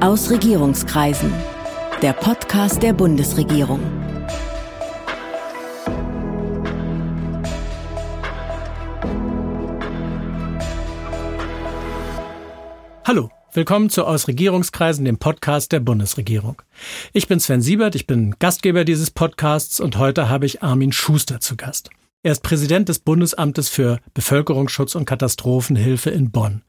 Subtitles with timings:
[0.00, 1.32] Aus Regierungskreisen.
[2.02, 3.80] Der Podcast der Bundesregierung.
[13.06, 16.60] Hallo, willkommen zu Aus Regierungskreisen, dem Podcast der Bundesregierung.
[17.14, 21.40] Ich bin Sven Siebert, ich bin Gastgeber dieses Podcasts und heute habe ich Armin Schuster
[21.40, 21.88] zu Gast.
[22.26, 26.62] Er ist Präsident des Bundesamtes für Bevölkerungsschutz und Katastrophenhilfe in Bonn.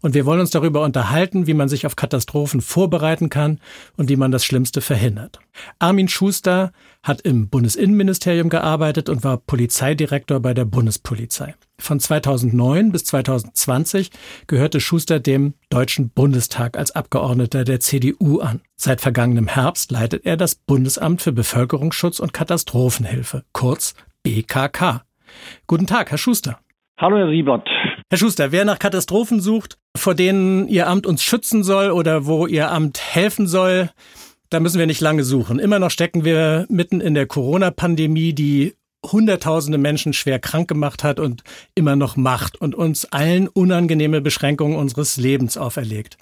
[0.00, 3.60] Und wir wollen uns darüber unterhalten, wie man sich auf Katastrophen vorbereiten kann
[3.96, 5.38] und wie man das Schlimmste verhindert.
[5.78, 6.72] Armin Schuster
[7.04, 11.54] hat im Bundesinnenministerium gearbeitet und war Polizeidirektor bei der Bundespolizei.
[11.78, 14.10] Von 2009 bis 2020
[14.48, 18.62] gehörte Schuster dem Deutschen Bundestag als Abgeordneter der CDU an.
[18.74, 23.94] Seit vergangenem Herbst leitet er das Bundesamt für Bevölkerungsschutz und Katastrophenhilfe, kurz
[24.24, 25.02] BKK.
[25.66, 26.58] Guten Tag, Herr Schuster.
[26.98, 27.68] Hallo, Herr Siebert.
[28.10, 32.46] Herr Schuster, wer nach Katastrophen sucht, vor denen Ihr Amt uns schützen soll oder wo
[32.46, 33.90] Ihr Amt helfen soll,
[34.50, 35.58] da müssen wir nicht lange suchen.
[35.58, 41.20] Immer noch stecken wir mitten in der Corona-Pandemie, die Hunderttausende Menschen schwer krank gemacht hat
[41.20, 41.42] und
[41.74, 46.16] immer noch macht und uns allen unangenehme Beschränkungen unseres Lebens auferlegt.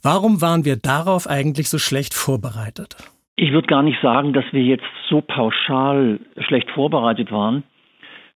[0.00, 2.96] Warum waren wir darauf eigentlich so schlecht vorbereitet?
[3.36, 7.62] Ich würde gar nicht sagen, dass wir jetzt so pauschal schlecht vorbereitet waren,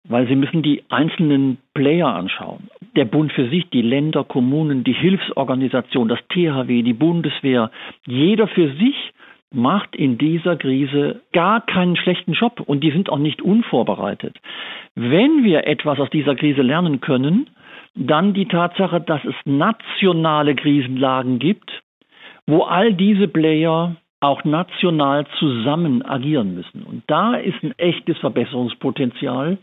[0.06, 2.70] weil Sie müssen die einzelnen Player anschauen.
[2.96, 7.72] Der Bund für sich, die Länder, Kommunen, die Hilfsorganisation, das THW, die Bundeswehr,
[8.06, 8.96] jeder für sich
[9.52, 14.38] macht in dieser Krise gar keinen schlechten Job und die sind auch nicht unvorbereitet.
[14.96, 17.50] Wenn wir etwas aus dieser Krise lernen können,
[17.96, 21.82] dann die Tatsache, dass es nationale Krisenlagen gibt,
[22.48, 26.84] wo all diese Player auch national zusammen agieren müssen.
[26.84, 29.58] Und da ist ein echtes Verbesserungspotenzial.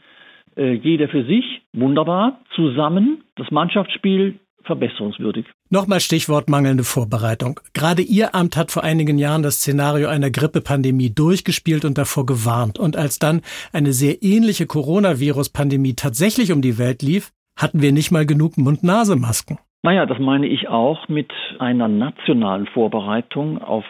[0.57, 5.47] Äh, jeder für sich, wunderbar, zusammen, das Mannschaftsspiel verbesserungswürdig.
[5.71, 7.59] Nochmal Stichwort mangelnde Vorbereitung.
[7.75, 12.79] Gerade Ihr Amt hat vor einigen Jahren das Szenario einer Grippepandemie durchgespielt und davor gewarnt.
[12.79, 13.41] Und als dann
[13.73, 19.59] eine sehr ähnliche Coronavirus-Pandemie tatsächlich um die Welt lief, hatten wir nicht mal genug Mund-Nase-Masken.
[19.85, 23.85] Naja, das meine ich auch mit einer nationalen Vorbereitung auf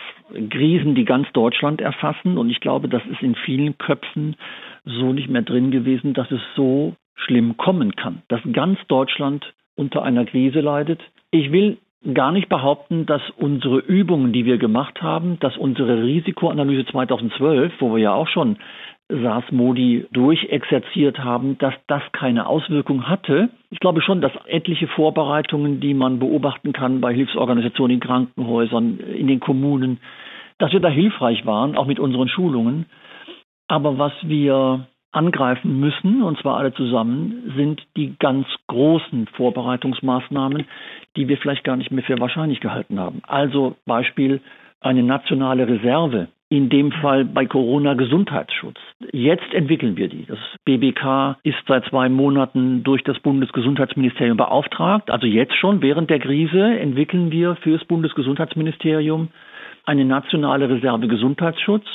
[0.51, 2.39] Krisen, die ganz Deutschland erfassen.
[2.39, 4.37] Und ich glaube, das ist in vielen Köpfen
[4.85, 10.03] so nicht mehr drin gewesen, dass es so schlimm kommen kann, dass ganz Deutschland unter
[10.03, 11.01] einer Krise leidet.
[11.31, 11.79] Ich will
[12.15, 17.95] gar nicht behaupten, dass unsere Übungen, die wir gemacht haben, dass unsere Risikoanalyse 2012, wo
[17.95, 18.57] wir ja auch schon
[19.21, 23.51] SARS-Modi durchexerziert haben, dass das keine Auswirkung hatte.
[23.71, 29.27] Ich glaube schon, dass etliche Vorbereitungen, die man beobachten kann bei Hilfsorganisationen in Krankenhäusern, in
[29.27, 30.01] den Kommunen,
[30.59, 32.87] dass wir da hilfreich waren, auch mit unseren Schulungen.
[33.69, 40.65] Aber was wir angreifen müssen, und zwar alle zusammen, sind die ganz großen Vorbereitungsmaßnahmen,
[41.17, 43.21] die wir vielleicht gar nicht mehr für wahrscheinlich gehalten haben.
[43.27, 44.41] Also Beispiel
[44.81, 48.77] eine nationale Reserve in dem Fall bei Corona Gesundheitsschutz.
[49.11, 50.27] Jetzt entwickeln wir die.
[50.27, 55.11] Das BBK ist seit zwei Monaten durch das Bundesgesundheitsministerium beauftragt.
[55.11, 59.29] Also jetzt schon während der Krise entwickeln wir für das Bundesgesundheitsministerium
[59.87, 61.87] eine nationale Reserve Gesundheitsschutz.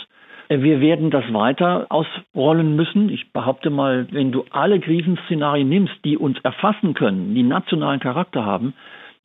[0.50, 3.10] Wir werden das weiter ausrollen müssen.
[3.10, 8.44] Ich behaupte mal, wenn du alle Krisenszenarien nimmst, die uns erfassen können, die nationalen Charakter
[8.44, 8.74] haben,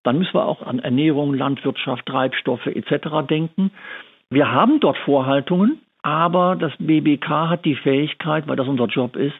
[0.02, 3.26] dann müssen wir auch an Ernährung, Landwirtschaft, Treibstoffe etc.
[3.26, 3.70] denken.
[4.32, 9.36] Wir haben dort Vorhaltungen, aber das BBK hat die Fähigkeit, weil das unser Job ist,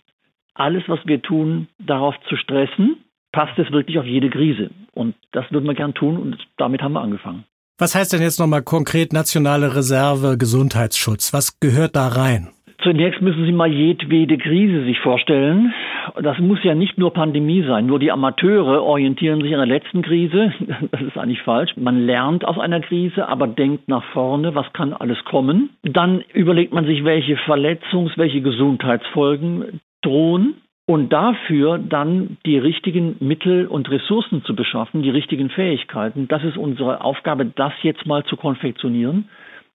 [0.52, 2.98] alles, was wir tun, darauf zu stressen,
[3.32, 4.70] passt es wirklich auf jede Krise.
[4.92, 7.44] Und das würden wir gern tun und damit haben wir angefangen.
[7.78, 11.32] Was heißt denn jetzt nochmal konkret nationale Reserve Gesundheitsschutz?
[11.32, 12.50] Was gehört da rein?
[12.82, 15.72] Zunächst müssen Sie mal jedwede Krise sich vorstellen.
[16.20, 17.86] Das muss ja nicht nur Pandemie sein.
[17.86, 20.52] Nur die Amateure orientieren sich an der letzten Krise.
[20.90, 21.76] Das ist eigentlich falsch.
[21.76, 25.70] Man lernt aus einer Krise, aber denkt nach vorne, was kann alles kommen.
[25.82, 30.54] Dann überlegt man sich, welche Verletzungs-, welche Gesundheitsfolgen drohen.
[30.84, 36.26] Und dafür dann die richtigen Mittel und Ressourcen zu beschaffen, die richtigen Fähigkeiten.
[36.26, 39.28] Das ist unsere Aufgabe, das jetzt mal zu konfektionieren.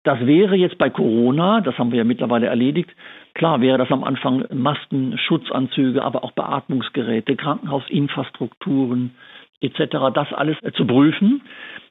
[0.07, 2.89] Das wäre jetzt bei Corona, das haben wir ja mittlerweile erledigt,
[3.33, 9.11] klar wäre das am Anfang Masken, Schutzanzüge, aber auch Beatmungsgeräte, Krankenhausinfrastrukturen
[9.59, 11.41] etc., das alles zu prüfen.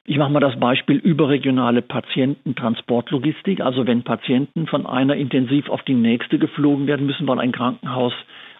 [0.05, 3.61] Ich mache mal das Beispiel überregionale Patiententransportlogistik.
[3.61, 8.13] Also wenn Patienten von einer Intensiv auf die nächste geflogen werden müssen, weil ein Krankenhaus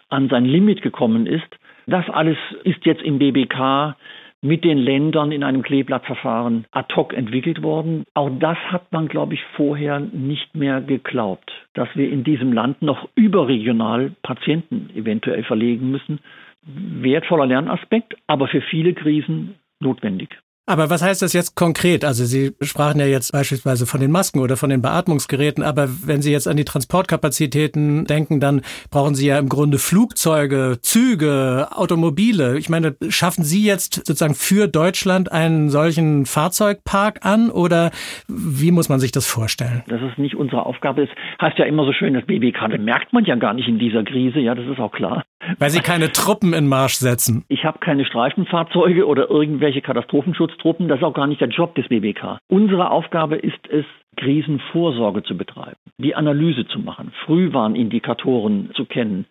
[0.08, 1.48] an sein Limit gekommen ist.
[1.88, 3.96] Das alles ist jetzt im BBK
[4.40, 8.04] mit den Ländern in einem Kleeblattverfahren ad hoc entwickelt worden.
[8.14, 12.82] Auch das hat man, glaube ich, vorher nicht mehr geglaubt, dass wir in diesem Land
[12.82, 16.20] noch überregional Patienten eventuell verlegen müssen.
[16.62, 20.36] Wertvoller Lernaspekt, aber für viele Krisen notwendig.
[20.68, 22.04] Aber was heißt das jetzt konkret?
[22.04, 26.20] Also Sie sprachen ja jetzt beispielsweise von den Masken oder von den Beatmungsgeräten, aber wenn
[26.20, 28.60] Sie jetzt an die Transportkapazitäten denken, dann
[28.90, 32.58] brauchen Sie ja im Grunde Flugzeuge, Züge, Automobile.
[32.58, 37.90] Ich meine, schaffen Sie jetzt sozusagen für Deutschland einen solchen Fahrzeugpark an oder
[38.28, 39.84] wie muss man sich das vorstellen?
[39.88, 41.04] Das ist nicht unsere Aufgabe.
[41.04, 41.10] Es
[41.40, 44.04] heißt ja immer so schön, das BBK, das merkt man ja gar nicht in dieser
[44.04, 44.40] Krise.
[44.40, 45.24] Ja, das ist auch klar.
[45.58, 47.44] Weil Sie keine Truppen in Marsch setzen.
[47.48, 50.88] Ich habe keine Streifenfahrzeuge oder irgendwelche Katastrophenschutztruppen.
[50.88, 52.38] Das ist auch gar nicht der Job des BBK.
[52.48, 53.84] Unsere Aufgabe ist es,
[54.16, 59.26] Krisenvorsorge zu betreiben, die Analyse zu machen, Frühwarnindikatoren zu kennen,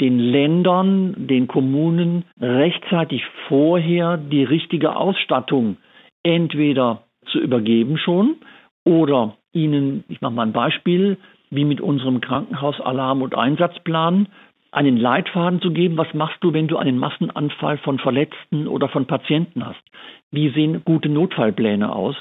[0.00, 5.76] den Ländern, den Kommunen rechtzeitig vorher die richtige Ausstattung
[6.24, 8.36] entweder zu übergeben schon
[8.84, 11.16] oder ihnen, ich mache mal ein Beispiel,
[11.50, 14.26] wie mit unserem Krankenhausalarm- und Einsatzplan,
[14.74, 19.06] einen Leitfaden zu geben, was machst du, wenn du einen Massenanfall von Verletzten oder von
[19.06, 19.82] Patienten hast?
[20.30, 22.16] Wie sehen gute Notfallpläne aus?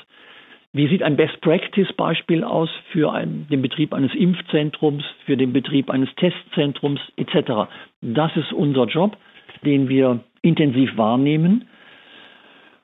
[0.72, 6.10] Wie sieht ein Best-Practice-Beispiel aus für ein, den Betrieb eines Impfzentrums, für den Betrieb eines
[6.16, 7.70] Testzentrums etc.?
[8.02, 9.18] Das ist unser Job,
[9.64, 11.68] den wir intensiv wahrnehmen.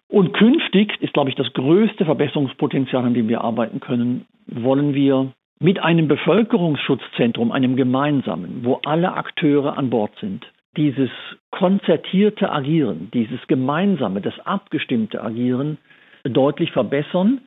[0.07, 5.31] Und künftig ist, glaube ich, das größte Verbesserungspotenzial, an dem wir arbeiten können, wollen wir
[5.59, 10.45] mit einem Bevölkerungsschutzzentrum, einem gemeinsamen, wo alle Akteure an Bord sind,
[10.77, 11.09] dieses
[11.51, 15.77] konzertierte Agieren, dieses gemeinsame, das abgestimmte Agieren
[16.23, 17.41] deutlich verbessern.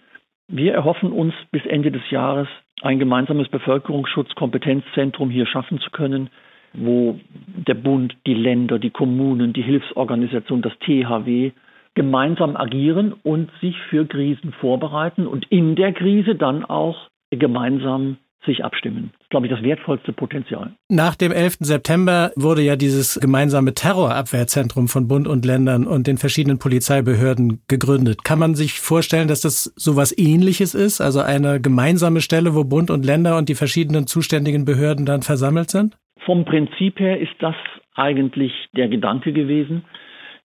[0.49, 2.49] Wir erhoffen uns bis Ende des Jahres
[2.83, 6.29] ein gemeinsames Bevölkerungsschutzkompetenzzentrum hier schaffen zu können,
[6.75, 11.53] wo der Bund, die Länder, die Kommunen, die Hilfsorganisation, das THW
[11.95, 18.65] gemeinsam agieren und sich für Krisen vorbereiten und in der Krise dann auch gemeinsam sich
[18.65, 19.11] abstimmen.
[19.13, 20.73] Das ist, glaube ich, das wertvollste Potenzial.
[20.89, 21.59] Nach dem 11.
[21.61, 28.25] September wurde ja dieses gemeinsame Terrorabwehrzentrum von Bund und Ländern und den verschiedenen Polizeibehörden gegründet.
[28.25, 31.01] Kann man sich vorstellen, dass das sowas ähnliches ist?
[31.01, 35.71] Also eine gemeinsame Stelle, wo Bund und Länder und die verschiedenen zuständigen Behörden dann versammelt
[35.71, 35.97] sind?
[36.25, 37.55] Vom Prinzip her ist das
[37.95, 39.85] eigentlich der Gedanke gewesen.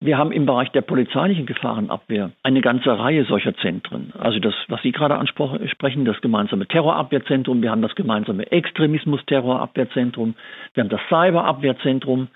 [0.01, 4.12] Wir haben im Bereich der polizeilichen Gefahrenabwehr eine ganze Reihe solcher Zentren.
[4.18, 10.36] Also das, was Sie gerade ansprechen, das gemeinsame Terrorabwehrzentrum, wir haben das gemeinsame Extremismus-Terrorabwehrzentrum,
[10.74, 12.27] wir haben das Cyberabwehrzentrum.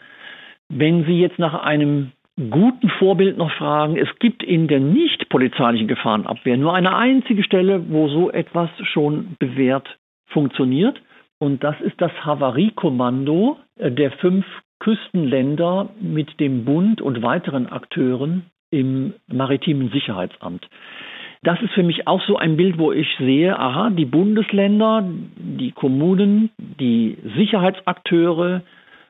[0.70, 2.12] Wenn Sie jetzt nach einem
[2.50, 7.90] guten Vorbild noch fragen, es gibt in der nicht polizeilichen Gefahrenabwehr nur eine einzige Stelle,
[7.90, 9.98] wo so etwas schon bewährt
[10.28, 11.02] funktioniert.
[11.40, 14.46] Und das ist das Havariekommando der fünf
[14.80, 20.68] Küstenländer mit dem Bund und weiteren Akteuren im maritimen Sicherheitsamt.
[21.42, 25.72] Das ist für mich auch so ein Bild, wo ich sehe, aha, die Bundesländer, die
[25.72, 28.62] Kommunen, die Sicherheitsakteure,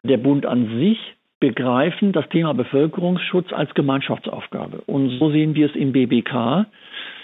[0.03, 0.97] der Bund an sich
[1.39, 4.81] begreifen das Thema Bevölkerungsschutz als Gemeinschaftsaufgabe.
[4.85, 6.65] Und so sehen wir es im BBK.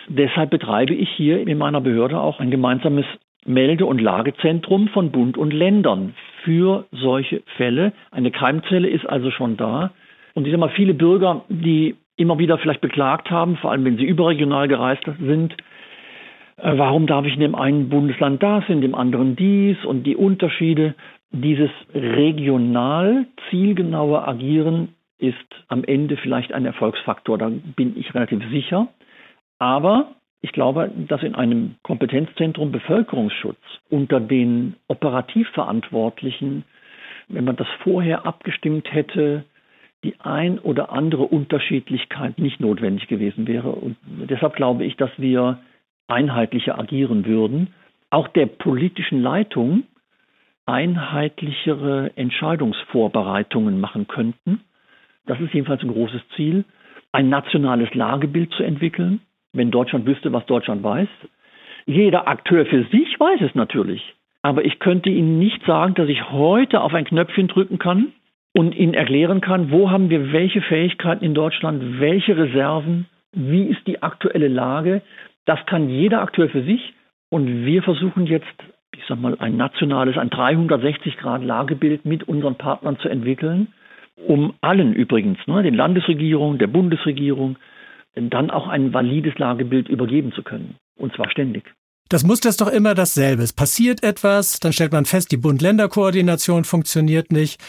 [0.07, 3.05] Deshalb betreibe ich hier in meiner Behörde auch ein gemeinsames
[3.45, 6.15] Melde- und Lagezentrum von Bund und Ländern
[6.45, 7.91] für solche Fälle.
[8.11, 9.91] Eine Keimzelle ist also schon da.
[10.33, 13.97] Und ich sage mal, viele Bürger, die immer wieder vielleicht beklagt haben, vor allem wenn
[13.97, 15.53] sie überregional gereist sind,
[16.57, 20.15] äh, warum darf ich in dem einen Bundesland das, in dem anderen dies und die
[20.15, 20.95] Unterschiede.
[21.31, 25.35] Dieses regional zielgenaue Agieren ist
[25.67, 28.87] am Ende vielleicht ein Erfolgsfaktor, da bin ich relativ sicher.
[29.59, 30.11] Aber
[30.45, 33.57] ich glaube, dass in einem Kompetenzzentrum Bevölkerungsschutz
[33.89, 36.65] unter den Operativverantwortlichen,
[37.29, 39.43] wenn man das vorher abgestimmt hätte,
[40.03, 43.71] die ein oder andere Unterschiedlichkeit nicht notwendig gewesen wäre.
[43.71, 45.57] Und deshalb glaube ich, dass wir
[46.07, 47.73] einheitlicher agieren würden,
[48.11, 49.85] auch der politischen Leitung
[50.67, 54.61] einheitlichere Entscheidungsvorbereitungen machen könnten.
[55.25, 56.65] Das ist jedenfalls ein großes Ziel,
[57.11, 59.21] ein nationales Lagebild zu entwickeln,
[59.55, 61.07] wenn Deutschland wüsste, was Deutschland weiß.
[61.85, 64.15] Jeder Akteur für sich weiß es natürlich.
[64.41, 68.13] Aber ich könnte Ihnen nicht sagen, dass ich heute auf ein Knöpfchen drücken kann
[68.53, 73.85] und Ihnen erklären kann, wo haben wir welche Fähigkeiten in Deutschland, welche Reserven, wie ist
[73.87, 75.01] die aktuelle Lage.
[75.45, 76.93] Das kann jeder Akteur für sich.
[77.29, 78.45] Und wir versuchen jetzt,
[78.95, 83.67] ich sag mal, ein nationales, ein 360-Grad-Lagebild mit unseren Partnern zu entwickeln,
[84.27, 87.57] um allen übrigens, ne, den Landesregierungen, der Bundesregierung,
[88.15, 90.75] dann auch ein valides Lagebild übergeben zu können.
[90.97, 91.65] Und zwar ständig.
[92.07, 93.41] Das Muster ist doch immer dasselbe.
[93.41, 97.59] Es passiert etwas, dann stellt man fest, die Bund-Länder-Koordination funktioniert nicht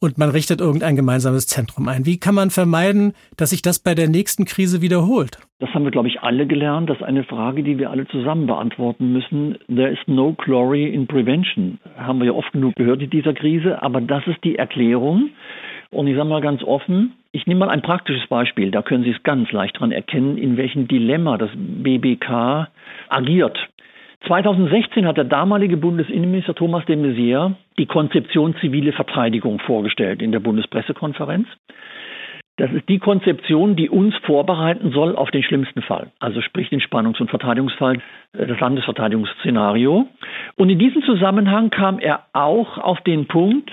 [0.00, 2.04] und man richtet irgendein gemeinsames Zentrum ein.
[2.04, 5.38] Wie kann man vermeiden, dass sich das bei der nächsten Krise wiederholt?
[5.60, 6.90] Das haben wir, glaube ich, alle gelernt.
[6.90, 9.58] Das ist eine Frage, die wir alle zusammen beantworten müssen.
[9.68, 11.78] There is no glory in prevention.
[11.96, 15.30] Haben wir ja oft genug gehört in dieser Krise, aber das ist die Erklärung.
[15.90, 19.10] Und ich sage mal ganz offen, Ich nehme mal ein praktisches Beispiel, da können Sie
[19.10, 22.68] es ganz leicht dran erkennen, in welchem Dilemma das BBK
[23.08, 23.58] agiert.
[24.28, 30.38] 2016 hat der damalige Bundesinnenminister Thomas de Maizière die Konzeption zivile Verteidigung vorgestellt in der
[30.38, 31.48] Bundespressekonferenz.
[32.56, 36.80] Das ist die Konzeption, die uns vorbereiten soll auf den schlimmsten Fall, also sprich den
[36.80, 37.96] Spannungs- und Verteidigungsfall,
[38.32, 40.06] äh, das Landesverteidigungsszenario.
[40.54, 43.72] Und in diesem Zusammenhang kam er auch auf den Punkt,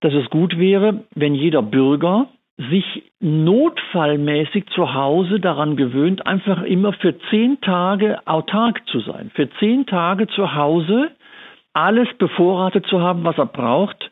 [0.00, 2.26] dass es gut wäre, wenn jeder Bürger
[2.68, 9.48] sich notfallmäßig zu Hause daran gewöhnt, einfach immer für zehn Tage autark zu sein, für
[9.58, 11.10] zehn Tage zu Hause
[11.72, 14.10] alles bevorratet zu haben, was er braucht,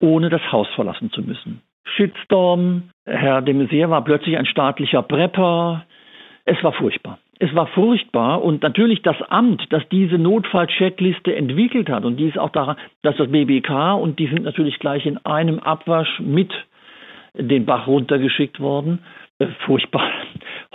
[0.00, 1.62] ohne das Haus verlassen zu müssen.
[1.96, 5.84] Shitstorm, Herr de Maizière war plötzlich ein staatlicher Prepper.
[6.44, 7.18] Es war furchtbar.
[7.40, 12.38] Es war furchtbar und natürlich das Amt, das diese Notfallcheckliste entwickelt hat und die ist
[12.38, 16.52] auch daran, dass das BBK und die sind natürlich gleich in einem Abwasch mit
[17.34, 19.00] den Bach runtergeschickt worden.
[19.38, 20.08] Äh, furchtbar.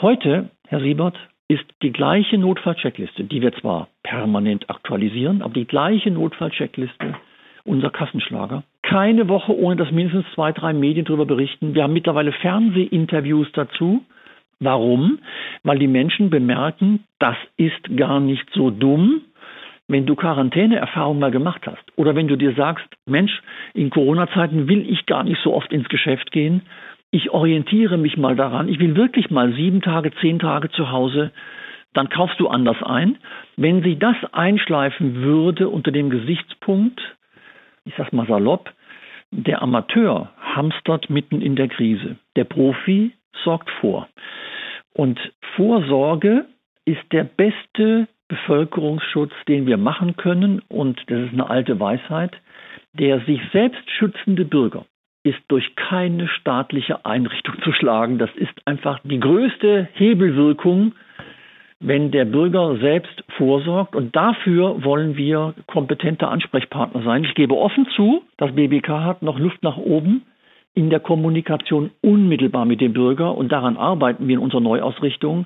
[0.01, 6.11] Heute, Herr Siebert, ist die gleiche Notfallcheckliste, die wir zwar permanent aktualisieren, aber die gleiche
[6.11, 7.15] Notfallcheckliste
[7.65, 8.63] unser Kassenschlager.
[8.81, 11.75] Keine Woche, ohne dass mindestens zwei, drei Medien darüber berichten.
[11.75, 14.03] Wir haben mittlerweile Fernsehinterviews dazu.
[14.59, 15.19] Warum?
[15.63, 19.21] Weil die Menschen bemerken, das ist gar nicht so dumm,
[19.89, 21.83] wenn du Quarantäneerfahrung mal gemacht hast.
[21.97, 23.41] Oder wenn du dir sagst, Mensch,
[23.73, 26.61] in Corona-Zeiten will ich gar nicht so oft ins Geschäft gehen.
[27.11, 28.69] Ich orientiere mich mal daran.
[28.69, 31.31] Ich will wirklich mal sieben Tage, zehn Tage zu Hause.
[31.93, 33.17] Dann kaufst du anders ein.
[33.57, 37.01] Wenn sich das einschleifen würde unter dem Gesichtspunkt,
[37.83, 38.71] ich sag mal salopp,
[39.31, 42.17] der Amateur hamstert mitten in der Krise.
[42.35, 43.11] Der Profi
[43.43, 44.07] sorgt vor.
[44.93, 45.19] Und
[45.55, 46.45] Vorsorge
[46.85, 50.61] ist der beste Bevölkerungsschutz, den wir machen können.
[50.69, 52.31] Und das ist eine alte Weisheit.
[52.93, 54.85] Der sich selbst schützende Bürger
[55.23, 58.17] ist durch keine staatliche Einrichtung zu schlagen.
[58.17, 60.93] Das ist einfach die größte Hebelwirkung
[61.79, 63.95] wenn der Bürger selbst vorsorgt.
[63.95, 67.23] Und dafür wollen wir kompetente Ansprechpartner sein.
[67.23, 70.23] Ich gebe offen zu, das BBK hat noch Luft nach oben
[70.75, 73.35] in der Kommunikation unmittelbar mit dem Bürger.
[73.35, 75.45] Und daran arbeiten wir in unserer Neuausrichtung.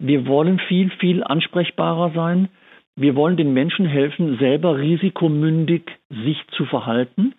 [0.00, 2.48] Wir wollen viel, viel ansprechbarer sein.
[2.96, 7.34] Wir wollen den Menschen helfen, selber risikomündig sich zu verhalten.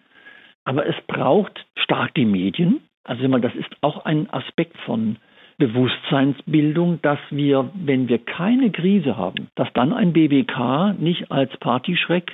[0.63, 2.81] Aber es braucht stark die Medien.
[3.03, 5.17] Also das ist auch ein Aspekt von
[5.57, 12.31] Bewusstseinsbildung, dass wir, wenn wir keine Krise haben, dass dann ein BBK nicht als Partyschreck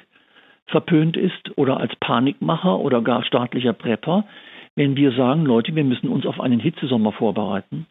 [0.65, 4.25] verpönt ist oder als Panikmacher oder gar staatlicher Prepper,
[4.75, 7.87] wenn wir sagen, Leute, wir müssen uns auf einen Hitzesommer vorbereiten,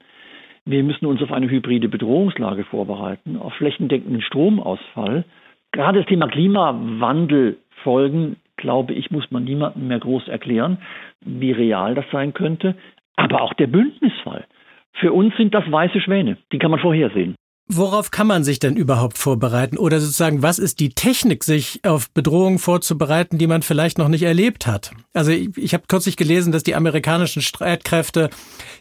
[0.67, 5.25] wir müssen uns auf eine hybride Bedrohungslage vorbereiten, auf flächendeckenden Stromausfall.
[5.73, 10.79] Gerade das Thema Klimawandelfolgen, glaube ich, muss man niemandem mehr groß erklären,
[11.25, 12.75] wie real das sein könnte.
[13.15, 14.45] Aber auch der Bündnisfall.
[14.95, 16.37] Für uns sind das weiße Schwäne.
[16.53, 17.37] Die kann man vorhersehen.
[17.69, 19.77] Worauf kann man sich denn überhaupt vorbereiten?
[19.77, 24.23] Oder sozusagen, was ist die Technik, sich auf Bedrohungen vorzubereiten, die man vielleicht noch nicht
[24.23, 24.93] erlebt hat?
[25.13, 28.31] Also ich, ich habe kürzlich gelesen, dass die amerikanischen Streitkräfte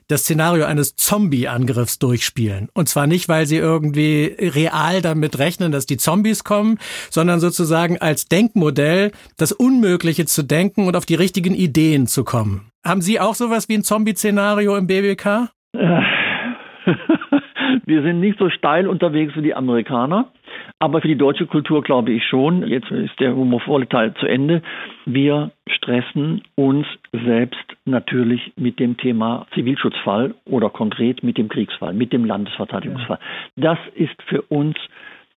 [0.07, 2.69] das Szenario eines Zombie-Angriffs durchspielen.
[2.75, 6.77] Und zwar nicht, weil sie irgendwie real damit rechnen, dass die Zombies kommen,
[7.09, 12.69] sondern sozusagen als Denkmodell das Unmögliche zu denken und auf die richtigen Ideen zu kommen.
[12.85, 15.49] Haben Sie auch sowas wie ein Zombie-Szenario im BBK?
[17.85, 20.31] Wir sind nicht so steil unterwegs wie die Amerikaner,
[20.79, 24.61] aber für die deutsche Kultur glaube ich schon, jetzt ist der humorvolle Teil zu Ende,
[25.05, 32.13] wir stressen uns selbst natürlich mit dem Thema Zivilschutzfall oder konkret mit dem Kriegsfall, mit
[32.13, 33.19] dem Landesverteidigungsfall.
[33.55, 34.75] Das ist für uns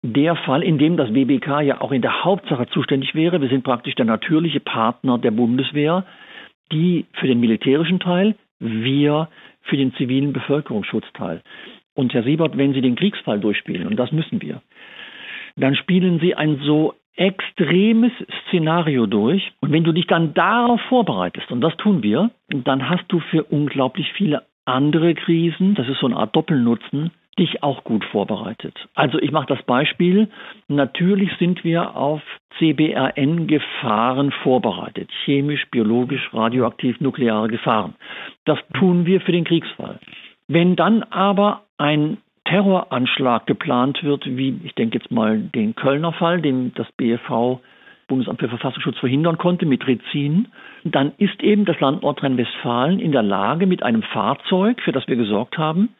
[0.02, 3.40] der Fall, in dem das BBK ja auch in der Hauptsache zuständig wäre.
[3.40, 6.04] Wir sind praktisch der natürliche Partner der Bundeswehr,
[6.72, 9.28] die für den militärischen Teil, wir
[9.62, 11.42] für den zivilen Bevölkerungsschutzteil.
[11.98, 14.62] Und Herr Siebert, wenn Sie den Kriegsfall durchspielen, und das müssen wir,
[15.56, 18.12] dann spielen Sie ein so extremes
[18.46, 19.50] Szenario durch.
[19.60, 23.42] Und wenn du dich dann darauf vorbereitest, und das tun wir, dann hast du für
[23.42, 28.76] unglaublich viele andere Krisen, das ist so eine Art Doppelnutzen, dich auch gut vorbereitet.
[28.94, 30.28] Also ich mache das Beispiel.
[30.68, 32.22] Natürlich sind wir auf
[32.60, 35.10] CBRN-Gefahren vorbereitet.
[35.24, 37.96] Chemisch, biologisch, radioaktiv, nukleare Gefahren.
[38.44, 39.98] Das tun wir für den Kriegsfall.
[40.46, 46.40] Wenn dann aber ein Terroranschlag geplant wird, wie ich denke jetzt mal den Kölner Fall,
[46.40, 47.60] den das BFV
[48.08, 50.48] Bundesamt für Verfassungsschutz verhindern konnte mit Rezin,
[50.82, 55.16] dann ist eben das Land Nordrhein-Westfalen in der Lage, mit einem Fahrzeug, für das wir
[55.16, 55.90] gesorgt haben,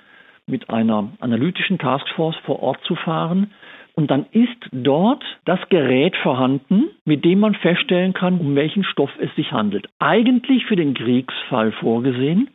[0.47, 3.53] mit einer analytischen Taskforce vor Ort zu fahren.
[3.95, 9.11] Und dann ist dort das Gerät vorhanden, mit dem man feststellen kann, um welchen Stoff
[9.21, 9.89] es sich handelt.
[9.99, 12.49] Eigentlich für den Kriegsfall vorgesehen,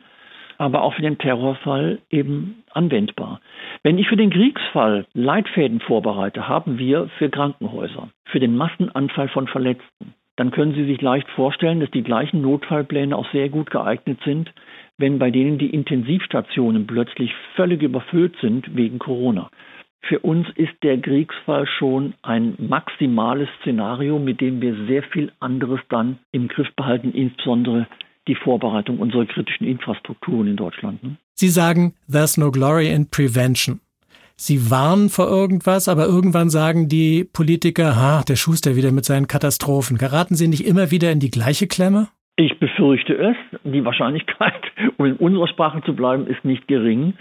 [0.58, 3.40] aber auch für den Terrorfall eben anwendbar.
[3.82, 9.46] Wenn ich für den Kriegsfall Leitfäden vorbereite, haben wir für Krankenhäuser, für den Massenanfall von
[9.48, 14.18] Verletzten, dann können Sie sich leicht vorstellen, dass die gleichen Notfallpläne auch sehr gut geeignet
[14.24, 14.52] sind,
[14.98, 19.50] wenn bei denen die Intensivstationen plötzlich völlig überfüllt sind wegen Corona.
[20.02, 25.80] Für uns ist der Kriegsfall schon ein maximales Szenario, mit dem wir sehr viel anderes
[25.88, 27.86] dann im Griff behalten, insbesondere
[28.28, 31.02] die Vorbereitung unserer kritischen Infrastrukturen in Deutschland.
[31.02, 31.16] Ne?
[31.34, 33.80] Sie sagen, there's no glory in prevention.
[34.36, 39.28] Sie warnen vor irgendwas, aber irgendwann sagen die Politiker, ha, der Schuster wieder mit seinen
[39.28, 39.96] Katastrophen.
[39.96, 42.08] Geraten Sie nicht immer wieder in die gleiche Klemme?
[42.36, 43.36] Ich befürchte es.
[43.62, 44.60] Die Wahrscheinlichkeit,
[44.96, 47.14] um in unserer Sprache zu bleiben, ist nicht gering.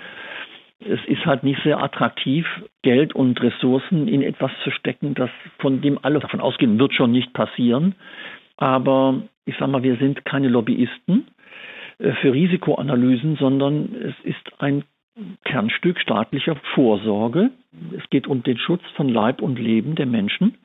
[0.80, 2.46] Es ist halt nicht sehr attraktiv,
[2.82, 5.30] Geld und Ressourcen in etwas zu stecken, das
[5.60, 7.96] von dem alle davon ausgehen, wird schon nicht passieren.
[8.58, 11.28] Aber ich sage mal, wir sind keine Lobbyisten
[12.00, 14.84] äh, für Risikoanalysen, sondern es ist ein
[15.46, 17.52] Kernstück staatlicher Vorsorge.
[17.98, 20.58] Es geht um den Schutz von Leib und Leben der Menschen.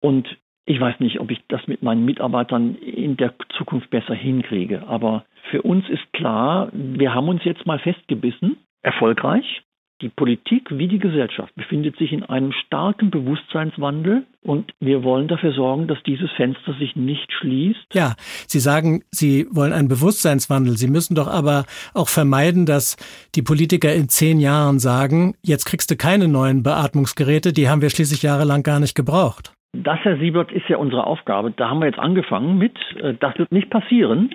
[0.00, 0.28] Und
[0.66, 4.86] ich weiß nicht, ob ich das mit meinen Mitarbeitern in der Zukunft besser hinkriege.
[4.86, 9.62] Aber für uns ist klar, wir haben uns jetzt mal festgebissen, erfolgreich.
[10.02, 15.52] Die Politik wie die Gesellschaft befindet sich in einem starken Bewusstseinswandel und wir wollen dafür
[15.52, 17.94] sorgen, dass dieses Fenster sich nicht schließt.
[17.94, 18.14] Ja,
[18.46, 20.76] Sie sagen, Sie wollen einen Bewusstseinswandel.
[20.76, 22.96] Sie müssen doch aber auch vermeiden, dass
[23.34, 27.88] die Politiker in zehn Jahren sagen, jetzt kriegst du keine neuen Beatmungsgeräte, die haben wir
[27.88, 29.54] schließlich jahrelang gar nicht gebraucht.
[29.72, 31.52] Das, Herr Siebert, ist ja unsere Aufgabe.
[31.52, 32.76] Da haben wir jetzt angefangen mit.
[33.00, 34.30] Äh, das wird nicht passieren.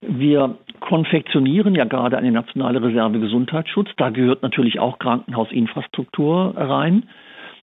[0.00, 3.90] Wir konfektionieren ja gerade eine nationale Reserve Gesundheitsschutz.
[3.96, 7.08] Da gehört natürlich auch Krankenhausinfrastruktur rein.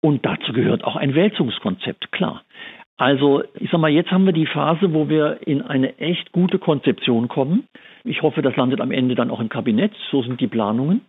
[0.02, 2.44] Und dazu gehört auch ein Wälzungskonzept, klar.
[2.98, 6.60] Also, ich sag mal, jetzt haben wir die Phase, wo wir in eine echt gute
[6.60, 7.68] Konzeption kommen.
[8.04, 9.94] Ich hoffe, das landet am Ende dann auch im Kabinett.
[10.12, 11.02] So sind die Planungen.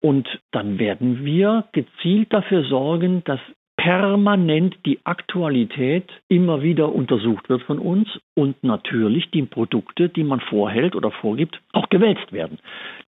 [0.00, 3.40] Und dann werden wir gezielt dafür sorgen, dass
[3.78, 10.40] permanent die Aktualität immer wieder untersucht wird von uns und natürlich die Produkte, die man
[10.40, 12.58] vorhält oder vorgibt, auch gewälzt werden.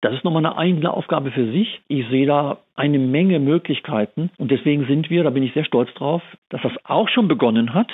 [0.02, 1.80] Das ist nochmal eine eigene Aufgabe für sich.
[1.88, 5.92] Ich sehe da eine Menge Möglichkeiten und deswegen sind wir, da bin ich sehr stolz
[5.94, 7.90] drauf, dass das auch schon begonnen hat.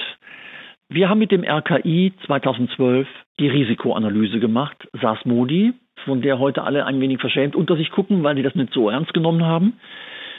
[0.89, 3.07] Wir haben mit dem RKI 2012
[3.39, 8.25] die Risikoanalyse gemacht, SARS Modi, von der heute alle ein wenig verschämt unter sich gucken,
[8.25, 9.75] weil sie das nicht so ernst genommen haben.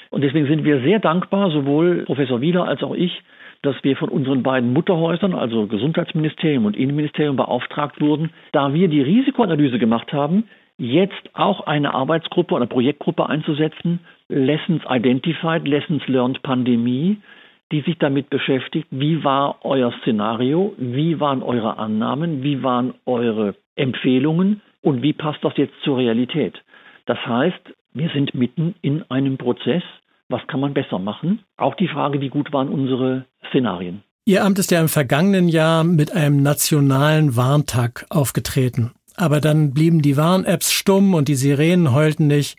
[0.10, 3.22] Und deswegen sind wir sehr dankbar, sowohl Professor Wieler als auch ich,
[3.62, 9.02] dass wir von unseren beiden Mutterhäusern, also Gesundheitsministerium und Innenministerium, beauftragt wurden, da wir die
[9.02, 10.46] Risikoanalyse gemacht haben,
[10.78, 17.18] jetzt auch eine Arbeitsgruppe oder Projektgruppe einzusetzen, Lessons Identified, Lessons Learned Pandemie,
[17.72, 23.56] die sich damit beschäftigt, wie war euer Szenario, wie waren eure Annahmen, wie waren eure
[23.76, 26.62] Empfehlungen und wie passt das jetzt zur Realität.
[27.06, 29.84] Das heißt, wir sind mitten in einem Prozess.
[30.30, 31.40] Was kann man besser machen?
[31.58, 34.04] Auch die Frage, wie gut waren unsere Szenarien?
[34.26, 38.92] Ihr Amt ist ja im vergangenen Jahr mit einem nationalen Warntag aufgetreten.
[39.16, 42.58] Aber dann blieben die Warn-Apps stumm und die Sirenen heulten nicht.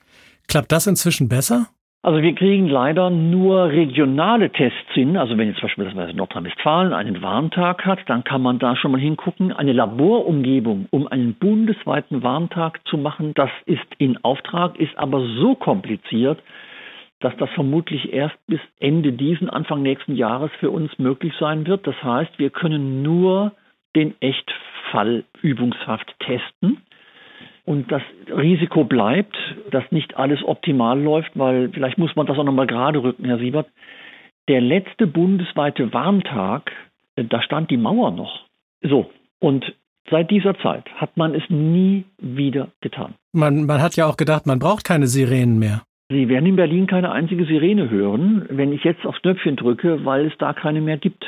[0.49, 1.67] Klappt das inzwischen besser?
[2.07, 5.17] Also wir kriegen leider nur regionale Tests hin.
[5.17, 9.53] Also wenn jetzt beispielsweise Nordrhein-Westfalen einen Warntag hat, dann kann man da schon mal hingucken.
[9.53, 15.57] Eine Laborumgebung, um einen bundesweiten Warntag zu machen, das ist in Auftrag, ist aber so
[15.57, 16.41] kompliziert,
[17.19, 21.89] dass das vermutlich erst bis Ende diesen, Anfang nächsten Jahres für uns möglich sein wird.
[21.89, 23.51] Das heißt, wir können nur
[23.97, 26.83] den Echtfall übungshaft testen.
[27.67, 29.37] Und das Risiko bleibt,
[29.73, 33.39] dass nicht alles optimal läuft, weil vielleicht muss man das auch nochmal gerade rücken, Herr
[33.39, 33.67] Siebert.
[34.49, 36.71] Der letzte bundesweite Warntag,
[37.17, 38.47] äh, da stand die Mauer noch.
[38.83, 39.75] So, und
[40.09, 43.15] seit dieser Zeit hat man es nie wieder getan.
[43.33, 45.83] Man, man hat ja auch gedacht, man braucht keine Sirenen mehr.
[46.09, 50.27] Sie werden in Berlin keine einzige Sirene hören, wenn ich jetzt aufs Knöpfchen drücke, weil
[50.27, 51.25] es da keine mehr gibt.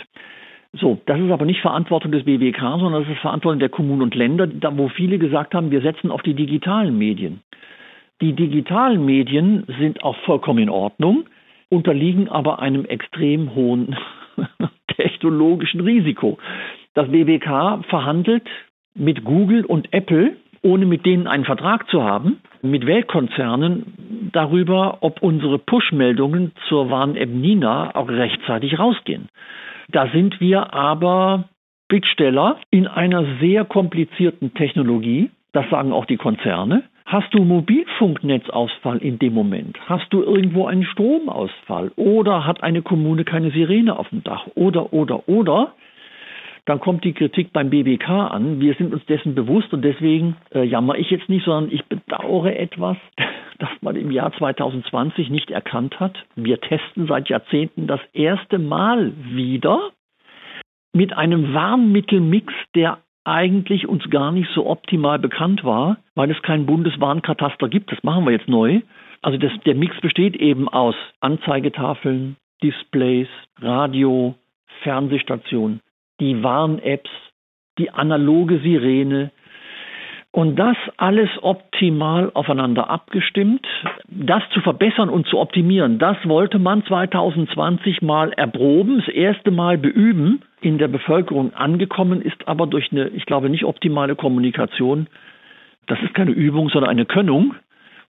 [0.73, 4.15] So, das ist aber nicht Verantwortung des BWK, sondern das ist Verantwortung der Kommunen und
[4.15, 7.41] Länder, da wo viele gesagt haben, wir setzen auf die digitalen Medien.
[8.21, 11.25] Die digitalen Medien sind auch vollkommen in Ordnung,
[11.71, 13.97] unterliegen aber einem extrem hohen
[14.97, 16.39] technologischen Risiko.
[16.95, 18.49] Das BWK verhandelt
[18.95, 25.23] mit Google und Apple, ohne mit denen einen Vertrag zu haben, mit Weltkonzernen darüber, ob
[25.23, 29.29] unsere Push-Meldungen zur Warn-App Nina auch rechtzeitig rausgehen.
[29.91, 31.45] Da sind wir aber
[31.89, 35.31] Bittsteller in einer sehr komplizierten Technologie.
[35.53, 36.85] Das sagen auch die Konzerne.
[37.07, 39.79] Hast du Mobilfunknetzausfall in dem Moment?
[39.87, 41.91] Hast du irgendwo einen Stromausfall?
[41.97, 44.47] Oder hat eine Kommune keine Sirene auf dem Dach?
[44.55, 45.73] Oder, oder, oder?
[46.69, 48.61] Dann kommt die Kritik beim BBK an.
[48.61, 52.59] Wir sind uns dessen bewusst und deswegen äh, jammer ich jetzt nicht, sondern ich bedauere
[52.59, 52.99] etwas,
[53.59, 56.17] dass man im Jahr 2020 nicht erkannt hat.
[56.37, 59.91] Wir testen seit Jahrzehnten das erste Mal wieder
[60.93, 66.67] mit einem Warnmittelmix, der eigentlich uns gar nicht so optimal bekannt war, weil es keinen
[66.67, 67.91] Bundeswarnkataster gibt.
[67.93, 68.81] Das machen wir jetzt neu.
[69.23, 73.29] Also das, der Mix besteht eben aus Anzeigetafeln, Displays,
[73.61, 74.35] Radio,
[74.83, 75.81] Fernsehstationen,
[76.21, 77.11] die Warn-Apps,
[77.79, 79.31] die analoge Sirene,
[80.31, 83.67] und das alles optimal aufeinander abgestimmt.
[84.07, 89.79] Das zu verbessern und zu optimieren, das wollte man 2020 mal erproben, das erste Mal
[89.79, 95.07] beüben, in der Bevölkerung angekommen ist aber durch eine, ich glaube, nicht optimale Kommunikation.
[95.87, 97.55] Das ist keine Übung, sondern eine Könnung.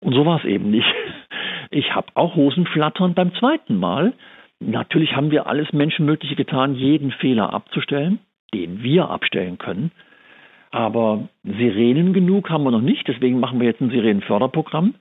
[0.02, 0.88] Und so war es eben nicht.
[1.72, 4.14] Ich habe auch Hosenflattern beim zweiten Mal.
[4.60, 8.20] Natürlich haben wir alles Menschenmögliche getan, jeden Fehler abzustellen,
[8.54, 9.92] den wir abstellen können.
[10.72, 13.08] Aber Sirenen genug haben wir noch nicht.
[13.08, 14.96] Deswegen machen wir jetzt ein Sirenenförderprogramm,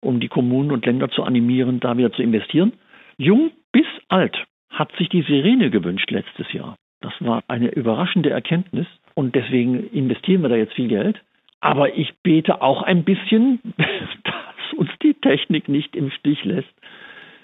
[0.00, 2.72] um die Kommunen und Länder zu animieren, da wieder zu investieren.
[3.16, 4.36] Jung bis alt
[4.68, 6.76] hat sich die Sirene gewünscht letztes Jahr.
[7.00, 11.22] Das war eine überraschende Erkenntnis und deswegen investieren wir da jetzt viel Geld.
[11.60, 16.74] Aber ich bete auch ein bisschen, dass uns die Technik nicht im Stich lässt.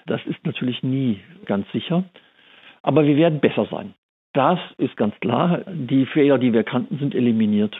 [0.07, 2.03] Das ist natürlich nie ganz sicher.
[2.81, 3.93] Aber wir werden besser sein.
[4.33, 5.61] Das ist ganz klar.
[5.67, 7.75] Die Fehler, die wir kannten, sind eliminiert.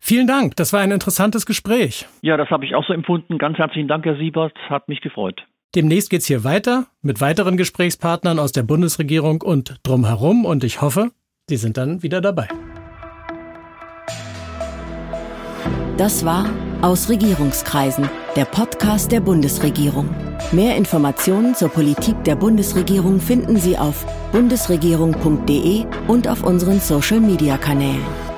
[0.00, 0.56] Vielen Dank.
[0.56, 2.06] Das war ein interessantes Gespräch.
[2.22, 3.36] Ja, das habe ich auch so empfunden.
[3.36, 4.56] Ganz herzlichen Dank, Herr Siebert.
[4.70, 5.46] Hat mich gefreut.
[5.74, 11.10] Demnächst geht's hier weiter mit weiteren Gesprächspartnern aus der Bundesregierung und drumherum und ich hoffe,
[11.48, 12.48] Sie sind dann wieder dabei.
[15.96, 16.48] Das war
[16.80, 20.08] aus Regierungskreisen, der Podcast der Bundesregierung.
[20.52, 28.29] Mehr Informationen zur Politik der Bundesregierung finden Sie auf bundesregierung.de und auf unseren Social-Media-Kanälen.